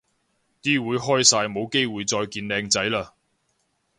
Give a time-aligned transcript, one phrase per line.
[0.63, 3.09] 啲會開晒冇機會再見靚仔嘞